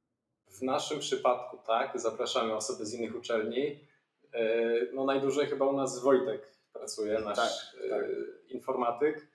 [0.48, 3.80] W naszym przypadku tak, zapraszamy osoby z innych uczelni.
[4.34, 7.52] E, no najdłużej chyba u nas Wojtek pracuje, nasz tak,
[7.90, 8.02] tak.
[8.02, 8.08] E,
[8.50, 9.31] informatyk.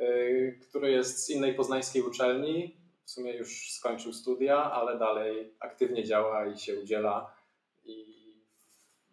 [0.00, 2.76] Y, który jest z innej poznańskiej uczelni.
[3.04, 7.36] W sumie już skończył studia, ale dalej aktywnie działa i się udziela
[7.84, 8.14] i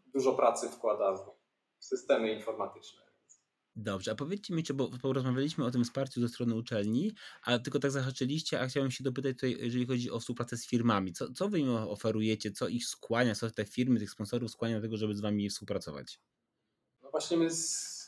[0.05, 1.31] dużo pracy wkłada w
[1.79, 3.01] systemy informatyczne.
[3.75, 7.11] Dobrze, a powiedzcie mi, czy bo porozmawialiśmy o tym wsparciu ze strony uczelni,
[7.43, 11.13] a tylko tak zahaczyliście, a chciałem się dopytać tutaj, jeżeli chodzi o współpracę z firmami.
[11.13, 14.81] Co, co wy im oferujecie, co ich skłania, co te firmy, tych sponsorów skłania do
[14.81, 16.19] tego, żeby z wami współpracować?
[17.03, 18.00] No właśnie my z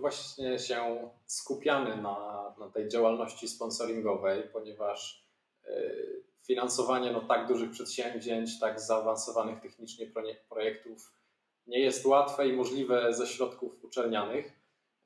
[0.00, 5.26] właśnie się skupiamy na, na tej działalności sponsoringowej, ponieważ
[5.66, 10.06] y, finansowanie no, tak dużych przedsięwzięć, tak zaawansowanych technicznie
[10.48, 11.12] projektów
[11.66, 14.52] nie jest łatwe i możliwe ze środków uczelnianych.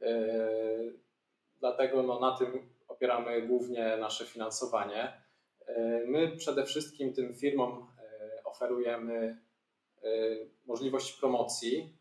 [0.03, 0.99] Y,
[1.61, 5.23] dlatego no, na tym opieramy głównie nasze finansowanie.
[6.07, 7.87] My przede wszystkim tym firmom
[8.45, 9.41] oferujemy
[10.67, 11.96] możliwość promocji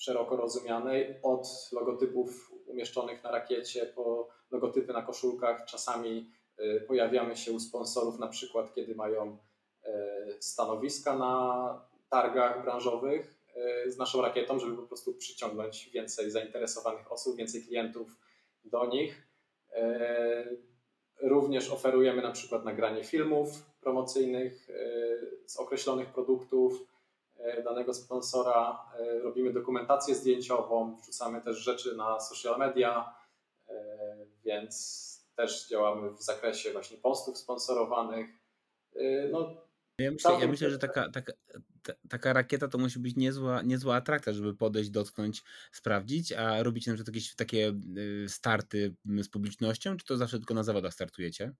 [0.00, 5.64] szeroko rozumianej, od logotypów umieszczonych na rakiecie po logotypy na koszulkach.
[5.64, 9.38] Czasami y, pojawiamy się u sponsorów, na przykład kiedy mają
[9.86, 9.88] y,
[10.40, 13.34] stanowiska na targach branżowych
[13.86, 18.16] y, z naszą rakietą, żeby po prostu przyciągnąć więcej zainteresowanych osób, więcej klientów
[18.64, 19.26] do nich.
[21.22, 23.48] Również oferujemy na przykład nagranie filmów
[23.80, 24.68] promocyjnych
[25.46, 26.89] z określonych produktów, E,
[27.64, 33.14] danego sponsora, e, robimy dokumentację zdjęciową, wrzucamy też rzeczy na social media,
[33.68, 33.74] e,
[34.44, 38.26] więc też działamy w zakresie właśnie postów sponsorowanych.
[39.32, 39.56] No,
[39.98, 41.32] ja myślę, ja myślę, że taka, taka,
[42.08, 46.94] taka rakieta to musi być niezła, niezła atrakcja, żeby podejść, dotknąć, sprawdzić, a robicie na
[46.94, 51.52] przykład jakieś takie y, starty z publicznością, czy to zawsze tylko na zawodach startujecie?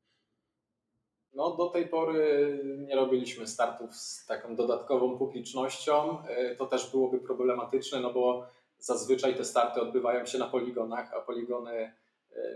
[1.32, 6.22] No, do tej pory nie robiliśmy startów z taką dodatkową publicznością.
[6.58, 8.46] To też byłoby problematyczne, no bo
[8.78, 11.92] zazwyczaj te starty odbywają się na poligonach, a poligony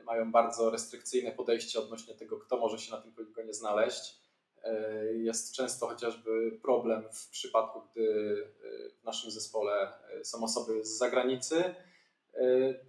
[0.06, 4.24] mają bardzo restrykcyjne podejście odnośnie tego, kto może się na tym poligonie znaleźć.
[5.12, 8.36] Jest często chociażby problem w przypadku, gdy
[9.00, 11.74] w naszym zespole są osoby z zagranicy,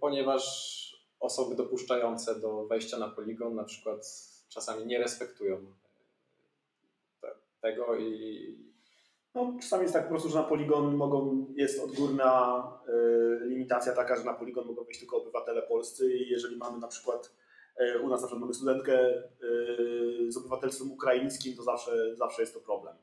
[0.00, 0.76] ponieważ
[1.20, 4.06] osoby dopuszczające do wejścia na poligon na przykład
[4.48, 5.66] czasami nie respektują
[7.60, 8.66] tego i
[9.34, 14.16] no, czasami jest tak po prostu, że na poligon mogą, jest odgórna y, limitacja taka,
[14.16, 17.32] że na poligon mogą wejść tylko obywatele polscy i jeżeli mamy na przykład
[17.80, 22.54] y, u nas na przykład mamy studentkę y, z obywatelstwem ukraińskim, to zawsze, zawsze jest
[22.54, 22.96] to problem.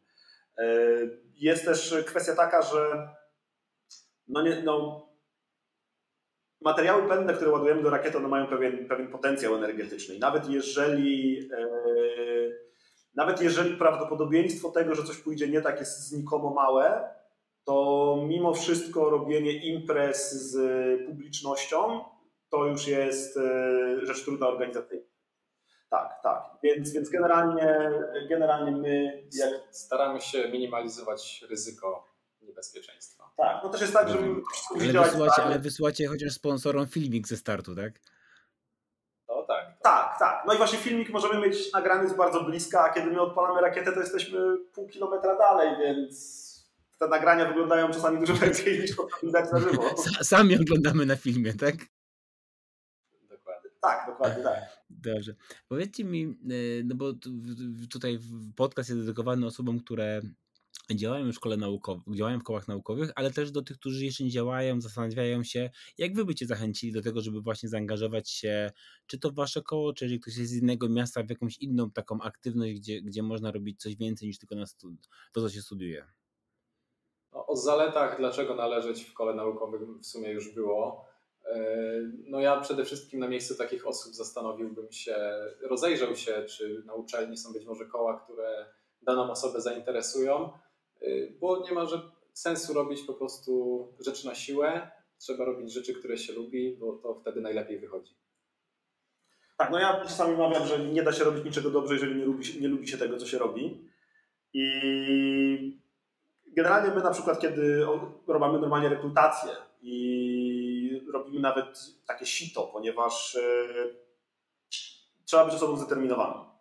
[1.36, 3.10] Jest też kwestia taka, że
[4.28, 5.08] no nie, no,
[6.64, 10.20] materiały pędne, które ładujemy do rakiety, one mają pewien, pewien potencjał energetyczny.
[10.20, 11.68] Nawet jeżeli, e,
[13.16, 17.10] nawet jeżeli prawdopodobieństwo tego, że coś pójdzie nie tak, jest znikomo małe,
[17.66, 20.56] to mimo wszystko robienie imprez z
[21.08, 22.00] publicznością
[22.54, 25.06] to już jest e, rzecz trudna organizacyjnie.
[25.90, 26.44] Tak, tak.
[26.64, 27.92] Więc, więc generalnie,
[28.30, 29.24] generalnie my.
[29.34, 29.50] Jak...
[29.72, 32.13] Staramy się minimalizować ryzyko
[32.44, 33.32] niebezpieczeństwa.
[33.38, 37.76] Tak, no też jest tak, że ale wysyłacie, ale wysyłacie chociaż sponsorom filmik ze startu,
[37.76, 37.94] tak?
[39.30, 40.14] No tak, tak.
[40.14, 40.44] Tak, tak.
[40.48, 43.92] No i właśnie filmik możemy mieć nagrany z bardzo bliska, a kiedy my odpalamy rakietę,
[43.92, 44.40] to jesteśmy
[44.74, 46.44] pół kilometra dalej, więc
[47.00, 48.92] te nagrania wyglądają czasami dużo lepiej niż
[49.24, 49.96] widać na żywo.
[50.22, 51.76] Sami oglądamy na filmie, tak?
[53.30, 53.70] Dokładnie.
[53.82, 54.60] Tak, dokładnie tak.
[54.90, 55.36] Dobrze.
[55.68, 57.14] Powiedzcie mi, y, no bo
[57.90, 58.20] tutaj
[58.56, 60.22] podcast jest dedykowany osobom, które
[60.92, 64.30] działają w szkole naukowej, działają w kołach naukowych, ale też do tych, którzy jeszcze nie
[64.30, 68.72] działają, zastanawiają się, jak wy bycie zachęcili do tego, żeby właśnie zaangażować się,
[69.08, 71.92] czy to w wasze koło, czy jeżeli ktoś jest z innego miasta, w jakąś inną
[71.92, 74.66] taką aktywność, gdzie, gdzie można robić coś więcej niż tylko na
[75.34, 76.06] to, co się studiuje.
[77.34, 81.06] No, o zaletach, dlaczego należeć w kole naukowym w sumie już było.
[81.46, 81.66] E,
[82.26, 85.16] no ja przede wszystkim na miejscu takich osób zastanowiłbym się,
[85.62, 88.66] rozejrzał się, czy na uczelni są być może koła, które
[89.02, 90.50] daną osobę zainteresują,
[91.40, 91.86] bo nie ma
[92.34, 94.92] sensu robić po prostu rzeczy na siłę.
[95.18, 98.16] Trzeba robić rzeczy, które się lubi, bo to wtedy najlepiej wychodzi.
[99.58, 102.62] Tak, no ja czasami mawiam, że nie da się robić niczego dobrze, jeżeli nie lubi,
[102.62, 103.90] nie lubi się tego, co się robi.
[104.54, 105.80] I
[106.48, 107.86] generalnie my na przykład, kiedy
[108.28, 113.96] robimy normalnie rekrutację i robimy nawet takie sito, ponieważ yy,
[115.26, 116.53] trzeba być osobą zdeterminowaną.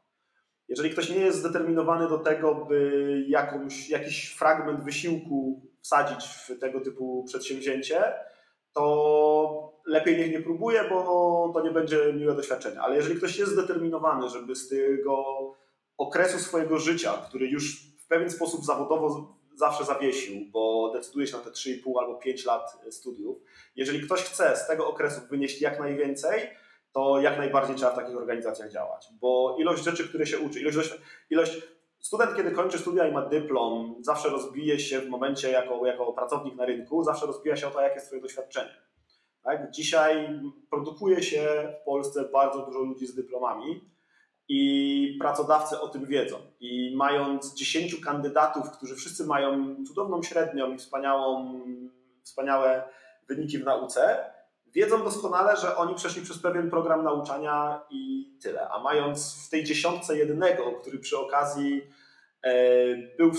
[0.68, 6.80] Jeżeli ktoś nie jest zdeterminowany do tego, by jakąś, jakiś fragment wysiłku wsadzić w tego
[6.80, 8.14] typu przedsięwzięcie,
[8.72, 12.80] to lepiej niech nie próbuje, bo to nie będzie miłe doświadczenie.
[12.80, 15.24] Ale jeżeli ktoś jest zdeterminowany, żeby z tego
[15.98, 21.42] okresu swojego życia, który już w pewien sposób zawodowo zawsze zawiesił, bo decyduje się na
[21.42, 23.38] te 3,5 albo 5 lat studiów,
[23.76, 26.50] jeżeli ktoś chce z tego okresu wynieść jak najwięcej,
[26.92, 30.94] to jak najbardziej trzeba w takich organizacjach działać, bo ilość rzeczy, które się uczy, ilość,
[31.30, 31.62] ilość
[32.00, 36.56] student, kiedy kończy studia i ma dyplom, zawsze rozbije się w momencie jako, jako pracownik
[36.56, 38.74] na rynku, zawsze rozbija się o to, jakie jest twoje doświadczenie.
[39.42, 39.70] Tak?
[39.70, 43.92] Dzisiaj produkuje się w Polsce bardzo dużo ludzi z dyplomami
[44.48, 46.36] i pracodawcy o tym wiedzą.
[46.60, 51.60] I mając 10 kandydatów, którzy wszyscy mają cudowną średnią i wspaniałą,
[52.22, 52.88] wspaniałe
[53.28, 54.32] wyniki w nauce,
[54.74, 58.68] wiedzą doskonale, że oni przeszli przez pewien program nauczania i tyle.
[58.68, 61.82] A mając w tej dziesiątce jednego, który przy okazji
[62.42, 62.54] e,
[63.18, 63.32] był,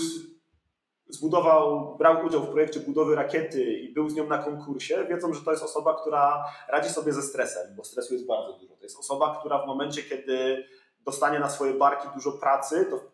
[1.08, 5.40] zbudował, brał udział w projekcie budowy rakiety i był z nią na konkursie, wiedzą, że
[5.40, 8.76] to jest osoba, która radzi sobie ze stresem, bo stresu jest bardzo dużo.
[8.76, 10.64] To jest osoba, która w momencie, kiedy
[11.04, 13.13] dostanie na swoje barki dużo pracy, to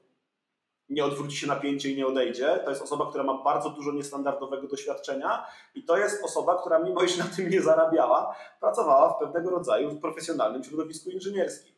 [0.90, 2.61] nie odwróci się napięcie i nie odejdzie.
[2.64, 7.03] To jest osoba, która ma bardzo dużo niestandardowego doświadczenia i to jest osoba, która mimo
[7.03, 11.74] iż na tym nie zarabiała, pracowała w pewnego rodzaju profesjonalnym środowisku inżynierskim.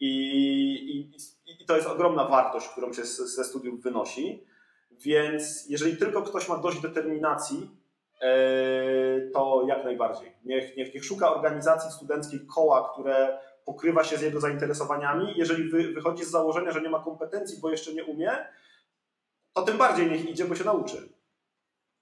[0.00, 0.10] I,
[0.96, 4.46] i, i to jest ogromna wartość, którą się ze studiów wynosi.
[4.90, 7.70] Więc jeżeli tylko ktoś ma dość determinacji,
[8.20, 10.32] e, to jak najbardziej.
[10.44, 15.34] Niech, niech, niech szuka organizacji studenckiej, koła, które pokrywa się z jego zainteresowaniami.
[15.36, 18.30] Jeżeli wy, wychodzi z założenia, że nie ma kompetencji, bo jeszcze nie umie,
[19.52, 21.08] to tym bardziej niech idzie, bo się nauczy.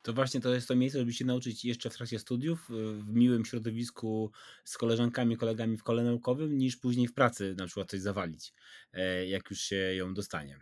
[0.03, 2.68] To właśnie to jest to miejsce, żeby się nauczyć jeszcze w trakcie studiów,
[2.99, 4.31] w miłym środowisku
[4.64, 8.55] z koleżankami, kolegami w kole naukowym, niż później w pracy na przykład coś zawalić,
[8.92, 10.59] e, jak już się ją dostanie.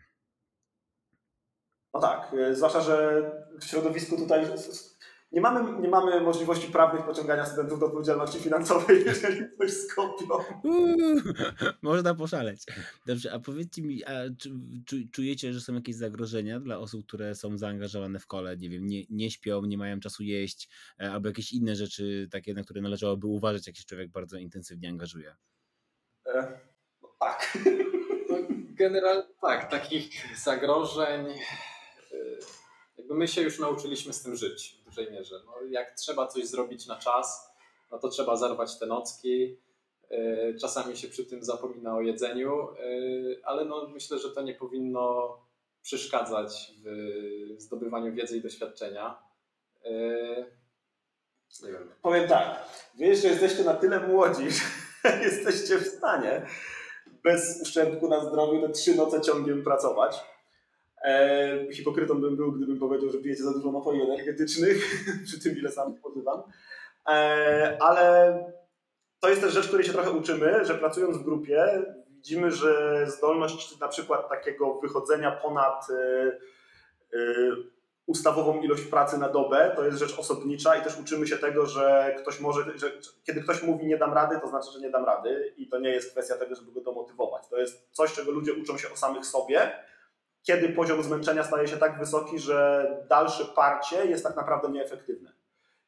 [1.95, 3.23] No tak, e, zwłaszcza, że
[3.61, 4.47] w środowisku tutaj
[5.37, 10.27] nie mamy, nie mamy możliwości prawnych pociągania studentów do odpowiedzialności finansowej, jeżeli coś skopią.
[10.64, 11.20] Uuu,
[11.83, 12.62] można poszaleć.
[13.07, 14.12] Dobrze, a powiedzcie mi, a
[15.12, 18.57] czujecie, że są jakieś zagrożenia dla osób, które są zaangażowane w kole?
[18.57, 20.68] Nie wiem, nie, nie śpią, nie mają czasu jeść,
[21.01, 24.88] e, albo jakieś inne rzeczy takie, na które należałoby uważać, jak się człowiek bardzo intensywnie
[24.88, 25.35] angażuje?
[26.27, 26.61] E,
[27.03, 27.59] no tak.
[28.31, 28.37] No,
[28.75, 31.27] generalnie tak, takich zagrożeń
[33.07, 35.39] jakby my się już nauczyliśmy z tym żyć dużej.
[35.47, 37.51] No, jak trzeba coś zrobić na czas,
[37.91, 39.57] no to trzeba zarwać te nocki.
[40.11, 42.77] E, czasami się przy tym zapomina o jedzeniu, e,
[43.45, 45.37] ale no myślę, że to nie powinno
[45.83, 49.19] przeszkadzać w zdobywaniu wiedzy i doświadczenia.
[49.85, 49.91] E,
[51.63, 51.91] nie wiem.
[52.03, 54.51] Powiem tak, wiesz, że jesteście na tyle młodzi,
[55.05, 56.47] że jesteście w stanie
[57.23, 60.25] bez uszczerbku na zdrowiu te trzy noce ciągiem pracować
[61.07, 65.73] E, hipokrytą bym był, gdybym powiedział, że pijecie za dużo napoi energetycznych, przy tym ile
[65.73, 66.42] sam spożywam.
[67.09, 68.38] E, ale
[69.21, 73.81] to jest też rzecz, której się trochę uczymy, że pracując w grupie widzimy, że zdolność
[73.81, 76.27] na przykład takiego wychodzenia ponad e,
[77.12, 77.19] e,
[78.07, 82.14] ustawową ilość pracy na dobę to jest rzecz osobnicza i też uczymy się tego, że
[82.19, 82.92] ktoś może, że
[83.25, 85.90] kiedy ktoś mówi nie dam rady, to znaczy, że nie dam rady i to nie
[85.90, 87.49] jest kwestia tego, żeby go domotywować.
[87.49, 89.73] To jest coś, czego ludzie uczą się o samych sobie
[90.47, 95.33] kiedy poziom zmęczenia staje się tak wysoki, że dalsze parcie jest tak naprawdę nieefektywne.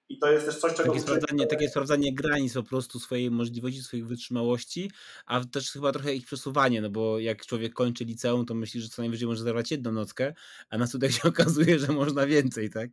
[0.08, 0.88] I to jest też coś, czego...
[0.88, 4.90] Takie sprawdzanie, takie sprawdzanie granic po prostu swojej możliwości, swoich wytrzymałości,
[5.26, 8.88] a też chyba trochę ich przesuwanie, no bo jak człowiek kończy liceum, to myśli, że
[8.88, 10.34] co najwyżej może zerwać jedną nockę,
[10.70, 12.90] a na studiach się okazuje, że można więcej, tak?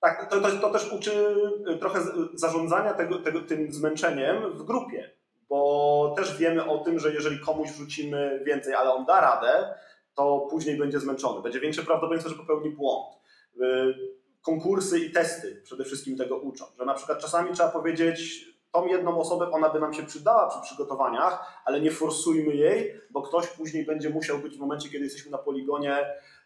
[0.00, 1.34] Tak, to, to, to też uczy
[1.80, 2.00] trochę
[2.34, 5.10] zarządzania tego, tego, tym zmęczeniem w grupie,
[5.48, 9.74] bo też wiemy o tym, że jeżeli komuś wrzucimy więcej, ale on da radę,
[10.14, 11.42] to później będzie zmęczony.
[11.42, 13.16] Będzie większe prawdopodobieństwo, że popełni błąd.
[13.56, 13.94] Y,
[14.42, 19.20] konkursy i testy przede wszystkim tego uczą, że na przykład czasami trzeba powiedzieć, tą jedną
[19.20, 23.86] osobę ona by nam się przydała przy przygotowaniach, ale nie forsujmy jej, bo ktoś później
[23.86, 25.96] będzie musiał być w momencie, kiedy jesteśmy na poligonie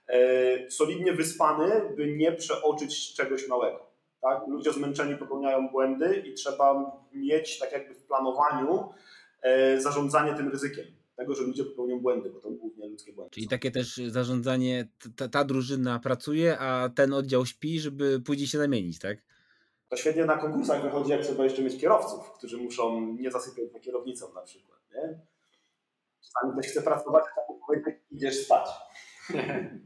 [0.08, 3.86] e, solidnie wyspany, by nie przeoczyć czegoś małego.
[4.20, 4.42] Tak?
[4.48, 8.88] Ludzie zmęczeni popełniają błędy i trzeba mieć tak jakby w planowaniu
[9.42, 13.30] e, zarządzanie tym ryzykiem tego, że ludzie popełnią błędy, bo to głównie ludzkie błędy.
[13.30, 18.58] Czyli takie też zarządzanie, ta, ta drużyna pracuje, a ten oddział śpi, żeby później się
[18.58, 19.18] zamienić, tak?
[19.88, 23.80] To świetnie na konkursach wychodzi, jak trzeba jeszcze mieć kierowców, którzy muszą nie zasypiać za
[23.80, 24.80] kierownicą na przykład.
[24.94, 25.20] Nie?
[26.20, 28.68] Czasami ktoś chce pracować, a powiedzieć, idziesz spać.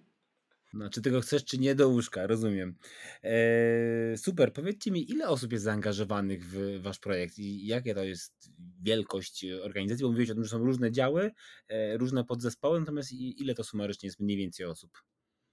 [0.72, 2.74] No, czy tego chcesz, czy nie do łóżka, rozumiem.
[3.22, 8.50] Eee, super, powiedzcie mi, ile osób jest zaangażowanych w wasz projekt i jakie to jest
[8.83, 10.02] wielkość organizacji?
[10.02, 11.30] Bo mówiłeś o tym, że są różne działy,
[11.68, 14.90] e, różne podzespoły, natomiast ile to sumarycznie jest mniej więcej osób?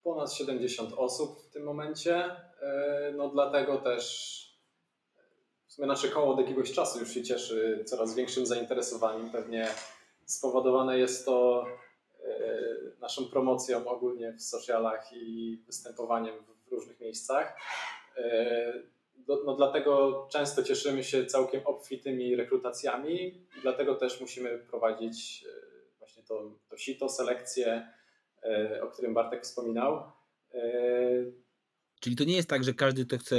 [0.04, 2.16] Ponad 70 osób w tym momencie,
[2.62, 4.38] e, no dlatego też
[5.68, 9.30] w sumie nasze koło od jakiegoś czasu już się cieszy coraz większym zainteresowaniem.
[9.30, 9.68] Pewnie
[10.26, 11.66] spowodowane jest to
[13.00, 16.36] naszą promocją ogólnie w socialach i występowaniem
[16.68, 17.58] w różnych miejscach.
[18.18, 18.74] E,
[19.28, 26.24] no, dlatego często cieszymy się całkiem obfitymi rekrutacjami i dlatego też musimy prowadzić e, właśnie
[26.24, 27.88] to, to sito, selekcję,
[28.82, 30.12] o którym Bartek wspominał.
[32.00, 33.36] Czyli to nie jest tak, że każdy, kto chce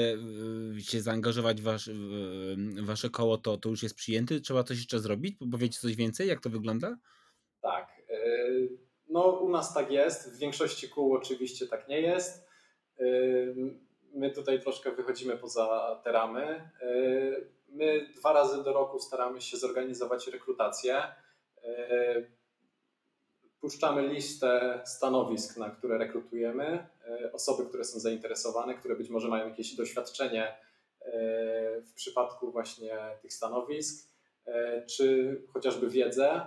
[0.78, 4.40] się zaangażować w, wasz, w wasze koło, to, to już jest przyjęty?
[4.40, 5.37] Trzeba coś jeszcze zrobić?
[5.52, 6.28] Powiecie coś więcej?
[6.28, 6.96] Jak to wygląda?
[7.62, 7.98] Tak.
[9.18, 10.33] No, u nas tak jest.
[10.33, 12.48] W większości kół oczywiście tak nie jest.
[14.14, 16.70] My tutaj troszkę wychodzimy poza te ramy.
[17.68, 21.02] My dwa razy do roku staramy się zorganizować rekrutację.
[23.61, 26.87] Puszczamy listę stanowisk, na które rekrutujemy.
[27.33, 30.57] Osoby, które są zainteresowane, które być może mają jakieś doświadczenie
[31.85, 34.09] w przypadku właśnie tych stanowisk,
[34.87, 36.46] czy chociażby wiedzę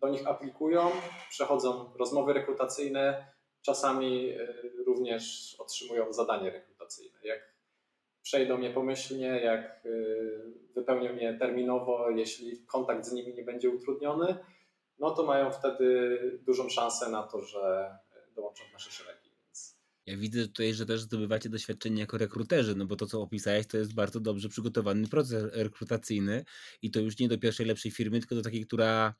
[0.00, 0.90] do nich aplikują,
[1.30, 3.26] przechodzą rozmowy rekrutacyjne,
[3.62, 4.46] czasami e,
[4.86, 7.18] również otrzymują zadanie rekrutacyjne.
[7.24, 7.40] Jak
[8.22, 9.90] przejdą je pomyślnie, jak e,
[10.74, 14.36] wypełnią je terminowo, jeśli kontakt z nimi nie będzie utrudniony,
[14.98, 17.90] no to mają wtedy dużą szansę na to, że
[18.36, 19.17] dołączą w nasze szeregi.
[20.08, 23.78] Ja widzę tutaj, że też zdobywacie doświadczenie jako rekruterzy, no bo to, co opisałeś, to
[23.78, 26.44] jest bardzo dobrze przygotowany proces rekrutacyjny
[26.82, 29.14] i to już nie do pierwszej lepszej firmy, tylko do takiej, która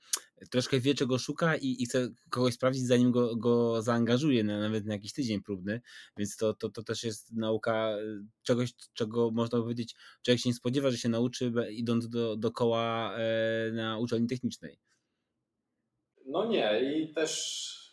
[0.50, 4.86] troszkę wie, czego szuka i, i chce kogoś sprawdzić, zanim go, go zaangażuje, na, nawet
[4.86, 5.80] na jakiś tydzień próbny,
[6.16, 8.00] więc to, to, to też jest nauka e,
[8.42, 13.16] czegoś, czego można powiedzieć, człowiek się nie spodziewa, że się nauczy, idąc do, do koła
[13.16, 14.78] e, na uczelni technicznej.
[16.26, 17.87] No nie i też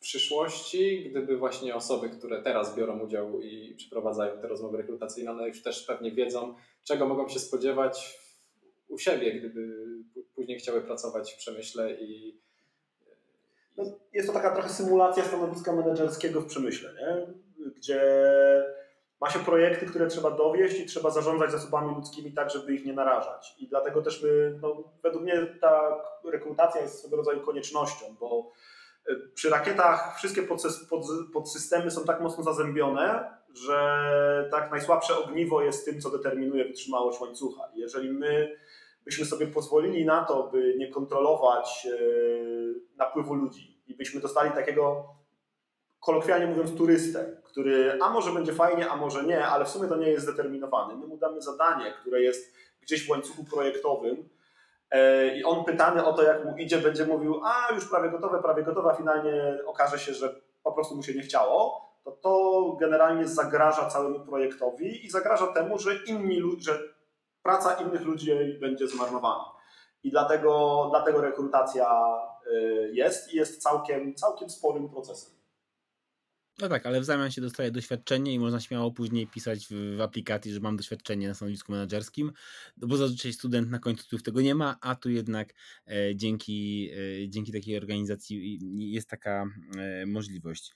[0.00, 5.62] przyszłości, gdyby właśnie osoby, które teraz biorą udział i przeprowadzają te rozmowy rekrutacyjne, one już
[5.62, 8.20] też pewnie wiedzą, czego mogą się spodziewać
[8.88, 9.86] u siebie, gdyby
[10.34, 12.40] później chciały pracować w przemyśle i
[13.76, 17.26] no, jest to taka trochę symulacja stanowiska menedżerskiego w przemyśle, nie?
[17.76, 18.00] gdzie
[19.20, 22.92] ma się projekty, które trzeba dowieść i trzeba zarządzać zasobami ludzkimi tak, żeby ich nie
[22.92, 23.54] narażać.
[23.58, 28.52] I dlatego też my, no, według mnie ta rekrutacja jest swego rodzaju koniecznością, bo
[29.34, 30.42] przy rakietach wszystkie
[31.32, 37.62] podsystemy są tak mocno zazębione, że tak najsłabsze ogniwo jest tym, co determinuje wytrzymałość łańcucha.
[37.74, 38.56] Jeżeli my
[39.04, 41.98] byśmy sobie pozwolili na to, by nie kontrolować e,
[42.96, 45.14] napływu ludzi i byśmy dostali takiego,
[46.00, 49.96] kolokwialnie mówiąc, turystę, który a może będzie fajnie, a może nie, ale w sumie to
[49.96, 50.96] nie jest zdeterminowany.
[50.96, 54.28] My mu damy zadanie, które jest gdzieś w łańcuchu projektowym
[55.36, 58.62] i on pytany o to, jak mu idzie, będzie mówił, a już prawie gotowe, prawie
[58.62, 63.28] gotowe, a finalnie okaże się, że po prostu mu się nie chciało, to to generalnie
[63.28, 66.78] zagraża całemu projektowi i zagraża temu, że inni że
[67.42, 69.44] praca innych ludzi będzie zmarnowana.
[70.02, 71.86] I dlatego, dlatego rekrutacja
[72.46, 75.39] y, jest i jest całkiem, całkiem sporym procesem.
[76.60, 80.00] No tak, ale w zamian się dostaje doświadczenie i można śmiało później pisać w, w
[80.00, 82.32] aplikacji, że mam doświadczenie na stanowisku menedżerskim,
[82.76, 85.54] no bo zazwyczaj student na końcu tego nie ma, a tu jednak
[85.86, 86.90] e, dzięki,
[87.24, 88.58] e, dzięki takiej organizacji
[88.92, 89.44] jest taka
[89.78, 90.72] e, możliwość.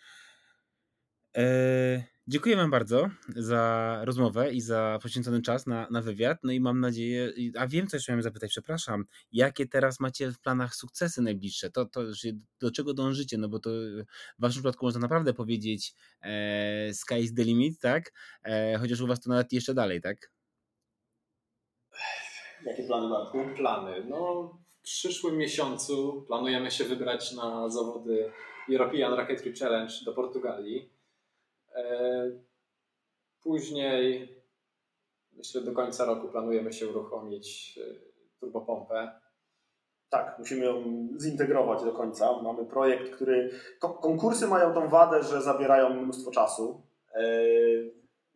[1.36, 6.38] E, dziękuję Wam bardzo za rozmowę i za poświęcony czas na, na wywiad.
[6.42, 10.40] No i mam nadzieję, a wiem, co jeszcze miałem zapytać, przepraszam, jakie teraz macie w
[10.40, 11.70] planach sukcesy najbliższe?
[11.70, 12.00] To, to
[12.60, 13.38] do czego dążycie?
[13.38, 14.04] No bo to w
[14.38, 18.12] Waszym przypadku można naprawdę powiedzieć e, sky is the limit, tak?
[18.44, 20.30] E, chociaż u Was to nawet jeszcze dalej, tak?
[22.66, 23.38] Jakie plany, Marku?
[23.56, 24.04] Plany.
[24.08, 28.32] No, w przyszłym miesiącu planujemy się wybrać na zawody
[28.68, 30.93] European Rocketry Challenge do Portugalii.
[31.74, 32.30] E,
[33.42, 34.28] później,
[35.32, 37.94] myślę, do końca roku planujemy się uruchomić e,
[38.40, 39.20] turbopompę.
[40.08, 42.42] Tak, musimy ją zintegrować do końca.
[42.42, 43.50] Mamy projekt, który.
[43.80, 46.82] Konkursy mają tą wadę, że zabierają mnóstwo czasu.
[47.14, 47.22] E,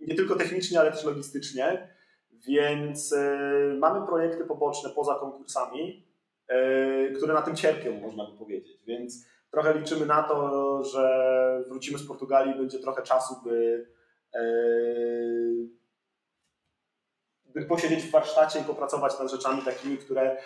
[0.00, 1.88] nie tylko technicznie, ale też logistycznie.
[2.48, 3.14] Więc
[3.78, 6.06] mamy projekty poboczne poza konkursami,
[7.16, 8.84] które na tym cierpią, można by powiedzieć.
[8.86, 13.86] Więc trochę liczymy na to, że wrócimy z Portugalii, będzie trochę czasu, by,
[14.34, 14.40] e,
[17.44, 20.36] by posiedzieć w warsztacie i popracować nad rzeczami takimi, które,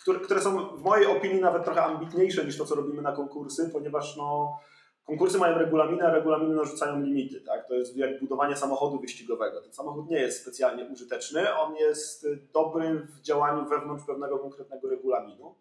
[0.00, 3.70] które, które są w mojej opinii nawet trochę ambitniejsze niż to, co robimy na konkursy,
[3.72, 4.58] ponieważ no,
[5.04, 7.40] konkursy mają regulaminy, a regulaminy narzucają limity.
[7.40, 7.68] Tak?
[7.68, 9.60] To jest jak budowanie samochodu wyścigowego.
[9.62, 15.54] Ten samochód nie jest specjalnie użyteczny, on jest dobry w działaniu wewnątrz pewnego konkretnego regulaminu.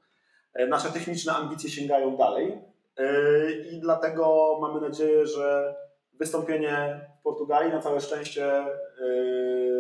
[0.55, 2.61] E, nasze techniczne ambicje sięgają dalej
[2.97, 5.75] e, i dlatego mamy nadzieję, że
[6.13, 8.67] wystąpienie w Portugalii, na całe szczęście e,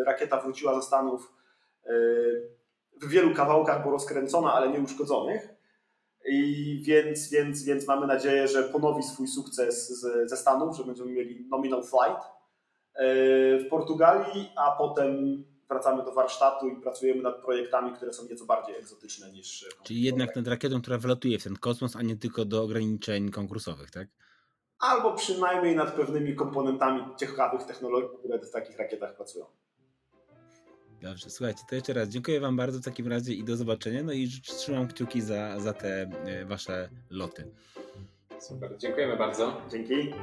[0.05, 1.31] rakieta wróciła ze Stanów
[3.01, 5.55] w wielu kawałkach, bo rozkręcona, ale nie uszkodzonych.
[6.27, 11.11] I więc, więc, więc mamy nadzieję, że ponowi swój sukces z, ze Stanów, że będziemy
[11.11, 12.23] mieli nominal flight
[13.65, 18.75] w Portugalii, a potem wracamy do warsztatu i pracujemy nad projektami, które są nieco bardziej
[18.75, 19.69] egzotyczne niż.
[19.83, 23.91] Czyli jednak nad rakietą, która wylatuje w ten kosmos, a nie tylko do ograniczeń konkursowych,
[23.91, 24.07] tak?
[24.79, 29.45] Albo przynajmniej nad pewnymi komponentami ciekawych technologii, które w takich rakietach pracują.
[31.01, 34.03] Dobrze, słuchajcie, to jeszcze raz dziękuję Wam bardzo w takim razie i do zobaczenia.
[34.03, 37.51] No i trzymam kciuki za, za te e, Wasze loty.
[38.39, 39.61] Super, dziękujemy bardzo.
[39.71, 40.13] Dzięki.